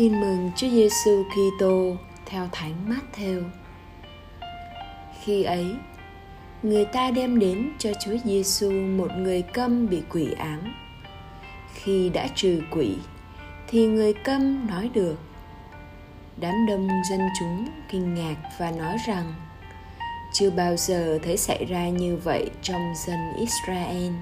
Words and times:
Tin 0.00 0.20
mừng 0.20 0.50
Chúa 0.56 0.68
Giêsu 0.68 1.24
Kitô 1.30 1.96
theo 2.26 2.48
Thánh 2.52 2.74
Matthew. 2.88 3.42
Khi 5.22 5.42
ấy, 5.42 5.66
người 6.62 6.84
ta 6.84 7.10
đem 7.10 7.38
đến 7.38 7.70
cho 7.78 7.90
Chúa 8.04 8.16
Giêsu 8.24 8.70
một 8.70 9.08
người 9.16 9.42
câm 9.42 9.88
bị 9.88 10.02
quỷ 10.10 10.32
ám. 10.38 10.74
Khi 11.74 12.08
đã 12.08 12.28
trừ 12.34 12.62
quỷ, 12.70 12.96
thì 13.68 13.86
người 13.86 14.12
câm 14.12 14.66
nói 14.66 14.90
được. 14.94 15.16
Đám 16.36 16.66
đông 16.68 16.88
dân 17.10 17.20
chúng 17.40 17.68
kinh 17.90 18.14
ngạc 18.14 18.36
và 18.58 18.70
nói 18.70 18.96
rằng 19.06 19.34
chưa 20.32 20.50
bao 20.50 20.76
giờ 20.76 21.18
thấy 21.22 21.36
xảy 21.36 21.64
ra 21.64 21.88
như 21.88 22.16
vậy 22.16 22.50
trong 22.62 22.92
dân 23.06 23.18
Israel. 23.38 24.12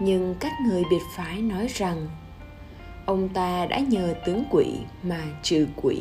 Nhưng 0.00 0.34
các 0.40 0.52
người 0.66 0.82
biệt 0.90 1.02
phái 1.16 1.42
nói 1.42 1.66
rằng 1.68 2.08
ông 3.06 3.28
ta 3.28 3.66
đã 3.66 3.78
nhờ 3.78 4.14
tướng 4.26 4.44
quỷ 4.50 4.66
mà 5.02 5.20
trừ 5.42 5.66
quỷ. 5.76 6.00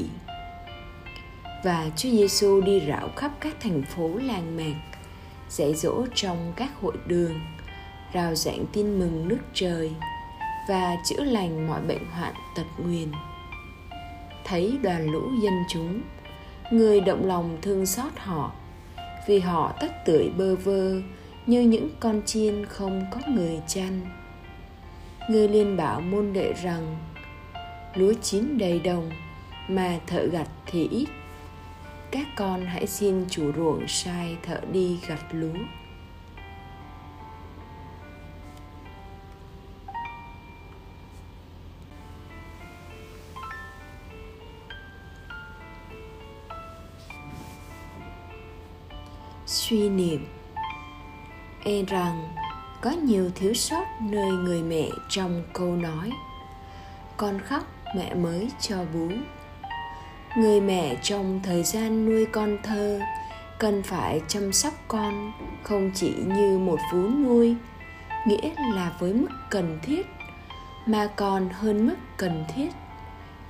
Và 1.63 1.89
Chúa 1.95 2.09
Giêsu 2.09 2.61
đi 2.61 2.81
rảo 2.87 3.09
khắp 3.15 3.31
các 3.39 3.55
thành 3.59 3.81
phố 3.95 4.09
làng 4.23 4.57
mạc, 4.57 4.97
dạy 5.49 5.73
dỗ 5.73 6.05
trong 6.15 6.53
các 6.55 6.69
hội 6.81 6.97
đường, 7.07 7.39
rao 8.13 8.35
giảng 8.35 8.65
tin 8.73 8.99
mừng 8.99 9.27
nước 9.27 9.39
trời 9.53 9.91
và 10.69 10.95
chữa 11.05 11.23
lành 11.23 11.67
mọi 11.67 11.81
bệnh 11.81 12.05
hoạn 12.11 12.33
tật 12.55 12.65
nguyền. 12.77 13.11
Thấy 14.45 14.77
đoàn 14.81 15.11
lũ 15.11 15.21
dân 15.43 15.53
chúng, 15.69 16.01
người 16.71 17.01
động 17.01 17.25
lòng 17.25 17.57
thương 17.61 17.85
xót 17.85 18.11
họ, 18.17 18.51
vì 19.27 19.39
họ 19.39 19.73
tất 19.81 20.05
tưởi 20.05 20.29
bơ 20.37 20.55
vơ 20.55 21.01
như 21.45 21.61
những 21.61 21.89
con 21.99 22.21
chiên 22.25 22.65
không 22.65 23.05
có 23.11 23.19
người 23.27 23.59
chăn 23.67 24.01
người 25.29 25.47
liền 25.47 25.77
bảo 25.77 26.01
môn 26.01 26.33
đệ 26.33 26.53
rằng, 26.53 26.97
lúa 27.95 28.13
chín 28.21 28.57
đầy 28.57 28.79
đồng, 28.79 29.09
mà 29.67 29.99
thợ 30.07 30.25
gặt 30.31 30.47
thì 30.65 30.87
ít. 30.87 31.07
Các 32.11 32.27
con 32.35 32.65
hãy 32.65 32.87
xin 32.87 33.25
chủ 33.29 33.51
ruộng 33.55 33.87
sai 33.87 34.37
thợ 34.43 34.61
đi 34.71 34.99
gặt 35.07 35.25
lúa. 35.31 35.59
Suy 49.45 49.89
niệm 49.89 50.25
e 51.63 51.83
rằng 51.87 52.38
có 52.81 52.91
nhiều 52.91 53.31
thiếu 53.35 53.53
sót 53.53 53.85
nơi 54.01 54.31
người 54.31 54.63
mẹ 54.63 54.89
trong 55.09 55.43
câu 55.53 55.75
nói. 55.75 56.11
Con 57.17 57.39
khóc, 57.39 57.63
mẹ 57.95 58.13
mới 58.13 58.51
cho 58.59 58.77
bú. 58.93 59.09
Người 60.37 60.61
mẹ 60.61 60.95
trong 61.01 61.39
thời 61.43 61.63
gian 61.63 62.05
nuôi 62.05 62.25
con 62.25 62.57
thơ, 62.63 62.99
cần 63.59 63.83
phải 63.83 64.21
chăm 64.27 64.53
sóc 64.53 64.73
con 64.87 65.31
không 65.63 65.91
chỉ 65.95 66.13
như 66.27 66.57
một 66.57 66.79
vú 66.93 67.07
nuôi, 67.07 67.55
nghĩa 68.27 68.51
là 68.73 68.91
với 68.99 69.13
mức 69.13 69.27
cần 69.49 69.79
thiết, 69.83 70.07
mà 70.85 71.09
còn 71.15 71.49
hơn 71.49 71.87
mức 71.87 71.95
cần 72.17 72.45
thiết, 72.55 72.69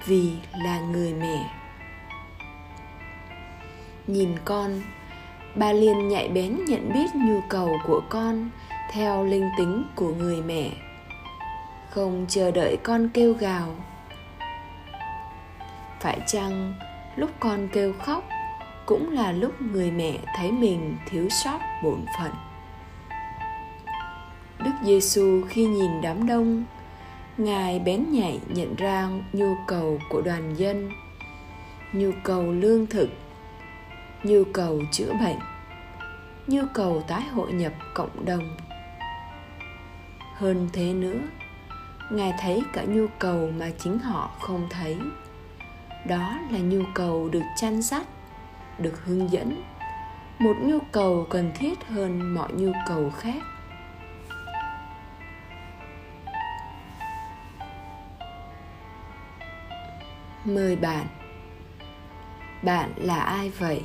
vì 0.06 0.34
là 0.64 0.80
người 0.80 1.14
mẹ. 1.14 1.50
Nhìn 4.08 4.30
con, 4.46 4.82
bà 5.56 5.72
liền 5.74 6.08
nhạy 6.08 6.30
bén 6.30 6.58
nhận 6.68 6.94
biết 6.94 7.16
nhu 7.16 7.42
cầu 7.50 7.78
của 7.88 8.02
con 8.10 8.50
theo 8.92 9.26
linh 9.26 9.50
tính 9.58 9.84
của 9.96 10.14
người 10.14 10.42
mẹ. 10.42 10.72
Không 11.90 12.26
chờ 12.30 12.52
đợi 12.52 12.78
con 12.84 13.10
kêu 13.14 13.34
gào. 13.34 13.76
Phải 16.00 16.20
chăng 16.28 16.74
lúc 17.16 17.30
con 17.40 17.68
kêu 17.74 17.94
khóc 17.94 18.24
cũng 18.86 19.12
là 19.12 19.32
lúc 19.32 19.62
người 19.62 19.92
mẹ 19.92 20.18
thấy 20.36 20.52
mình 20.52 20.98
thiếu 21.10 21.30
sót 21.30 21.60
bổn 21.84 22.06
phận? 22.20 22.32
Đức 24.60 24.72
giêsu 24.84 25.42
khi 25.50 25.66
nhìn 25.66 26.02
đám 26.02 26.28
đông, 26.28 26.64
ngài 27.38 27.80
bén 27.80 28.06
nhạy 28.12 28.40
nhận 28.48 28.76
ra 28.76 29.10
nhu 29.34 29.56
cầu 29.68 30.00
của 30.10 30.22
đoàn 30.22 30.54
dân, 30.58 30.92
nhu 31.94 32.12
cầu 32.24 32.52
lương 32.52 32.88
thực, 32.88 33.10
nhu 34.24 34.44
cầu 34.54 34.82
chữa 34.92 35.14
bệnh, 35.14 35.40
nhu 36.48 36.62
cầu 36.74 37.04
tái 37.08 37.22
hội 37.22 37.52
nhập 37.52 37.74
cộng 37.94 38.26
đồng 38.26 38.58
hơn 40.40 40.70
thế 40.74 40.94
nữa. 40.94 41.20
Ngài 42.12 42.34
thấy 42.40 42.64
cả 42.74 42.84
nhu 42.84 43.06
cầu 43.20 43.52
mà 43.58 43.70
chính 43.78 44.00
họ 44.00 44.32
không 44.40 44.68
thấy. 44.70 44.98
Đó 46.08 46.40
là 46.52 46.60
nhu 46.60 46.84
cầu 46.94 47.30
được 47.30 47.44
chăn 47.56 47.82
dắt 47.82 48.08
được 48.78 49.06
hướng 49.06 49.32
dẫn. 49.32 49.64
Một 50.40 50.56
nhu 50.62 50.80
cầu 50.92 51.28
cần 51.30 51.52
thiết 51.56 51.88
hơn 51.88 52.34
mọi 52.34 52.52
nhu 52.52 52.72
cầu 52.88 53.10
khác. 53.10 53.44
Mời 60.46 60.76
bạn. 60.76 61.06
Bạn 62.64 62.94
là 62.96 63.20
ai 63.20 63.50
vậy? 63.50 63.84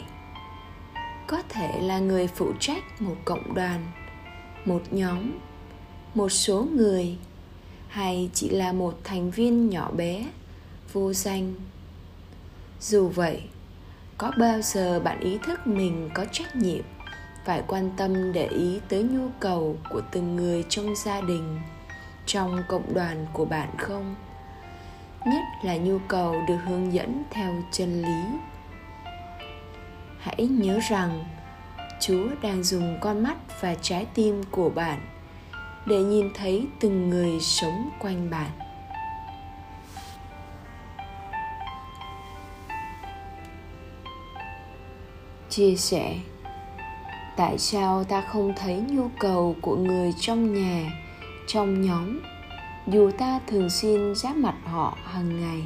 Có 1.26 1.43
thể 1.48 1.81
là 1.82 1.98
người 1.98 2.26
phụ 2.26 2.53
trách 2.60 3.03
một 3.03 3.16
cộng 3.25 3.54
đoàn, 3.54 3.81
một 4.64 4.82
nhóm 4.91 5.31
một 6.14 6.28
số 6.28 6.66
người, 6.76 7.16
hay 7.88 8.30
chỉ 8.34 8.48
là 8.48 8.72
một 8.72 8.98
thành 9.04 9.30
viên 9.30 9.70
nhỏ 9.70 9.91
bé, 9.91 10.26
vô 10.92 11.12
danh. 11.12 11.54
Dù 12.80 13.08
vậy, 13.08 13.42
có 14.19 14.32
bao 14.38 14.62
giờ 14.62 15.00
bạn 15.00 15.20
ý 15.20 15.38
thức 15.38 15.66
mình 15.66 16.10
có 16.14 16.25
trách 16.32 16.56
nhiệm, 16.56 16.84
phải 17.44 17.62
quan 17.66 17.91
tâm 17.97 18.32
để 18.32 18.47
ý 18.47 18.80
tới 18.88 19.02
nhu 19.02 19.28
cầu 19.41 19.76
của 19.91 20.00
từng 20.12 20.36
người 20.36 20.64
trong 20.69 20.94
gia 21.04 21.20
đình, 21.20 21.58
trong 22.26 22.62
cộng 22.69 22.94
đoàn 22.94 23.26
của 23.32 23.44
bạn 23.44 23.69
không? 23.78 24.14
Nhất 25.26 25.42
là 25.62 25.76
nhu 25.76 25.98
cầu 26.08 26.36
được 26.48 26.58
hướng 26.66 26.92
dẫn 26.92 27.22
theo 27.31 27.62
chân 27.72 28.02
lý. 28.02 28.38
Hãy 30.19 30.46
nhớ 30.46 30.78
rằng, 30.91 31.25
chúa 32.00 32.28
đang 32.42 32.62
dùng 32.62 32.98
con 33.00 33.22
mắt 33.22 33.60
và 33.60 33.75
trái 33.75 34.06
tim 34.14 34.42
của 34.50 34.70
bạn 34.70 35.13
để 35.86 36.02
nhìn 36.02 36.30
thấy 36.34 36.66
từng 36.80 37.10
người 37.10 37.40
sống 37.40 37.90
quanh 37.98 38.30
bạn. 38.30 38.50
Chia 45.48 45.76
sẻ, 45.76 46.18
tại 47.36 47.58
sao 47.58 48.04
ta 48.04 48.20
không 48.20 48.52
thấy 48.56 48.76
nhu 48.88 49.08
cầu 49.20 49.56
của 49.62 49.76
người 49.76 50.12
trong 50.20 50.54
nhà, 50.54 50.90
trong 51.46 51.82
nhóm, 51.82 52.20
dù 52.86 53.10
ta 53.18 53.40
thường 53.46 53.70
xuyên 53.70 54.14
giáp 54.14 54.36
mặt 54.36 54.54
họ 54.64 54.98
hàng 55.04 55.40
ngày? 55.40 55.62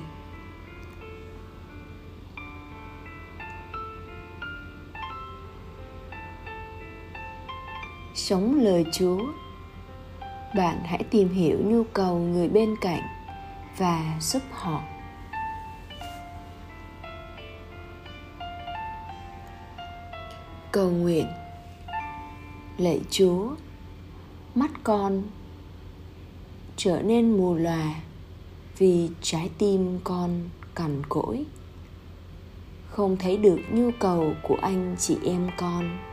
Sống 8.14 8.60
lời 8.60 8.84
chúa 8.92 9.18
bạn 10.54 10.80
hãy 10.84 11.04
tìm 11.10 11.28
hiểu 11.28 11.58
nhu 11.64 11.84
cầu 11.92 12.18
người 12.18 12.48
bên 12.48 12.74
cạnh 12.80 13.02
và 13.76 14.16
giúp 14.20 14.42
họ. 14.50 14.82
Cầu 20.72 20.90
nguyện. 20.90 21.26
Lạy 22.78 23.00
chúa, 23.10 23.48
mắt 24.54 24.70
con 24.84 25.22
trở 26.76 27.02
nên 27.02 27.36
mù 27.36 27.54
lòa 27.54 27.94
vì 28.78 29.10
trái 29.22 29.50
tim 29.58 29.98
con 30.04 30.48
cằn 30.74 31.02
cỗi. 31.08 31.44
Không 32.88 33.16
thấy 33.16 33.36
được 33.36 33.58
nhu 33.70 33.90
cầu 33.98 34.32
của 34.42 34.56
anh 34.62 34.96
chị 34.98 35.16
em 35.24 35.50
con 35.56 36.07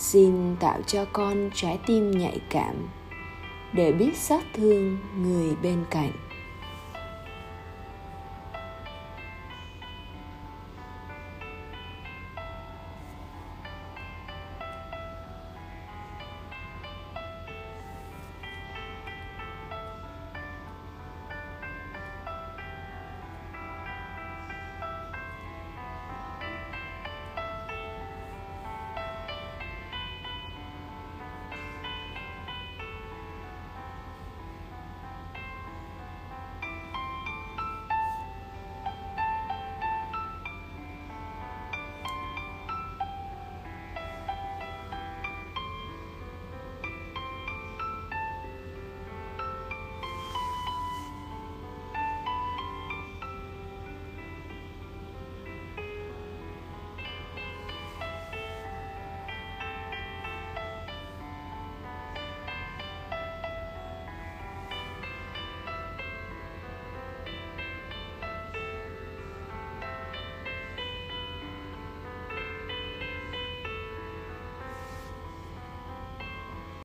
xin 0.00 0.56
tạo 0.60 0.80
cho 0.86 1.04
con 1.12 1.50
trái 1.54 1.78
tim 1.86 2.10
nhạy 2.10 2.40
cảm 2.50 2.74
để 3.72 3.92
biết 3.92 4.16
xót 4.16 4.42
thương 4.54 4.98
người 5.22 5.56
bên 5.62 5.84
cạnh. 5.90 6.12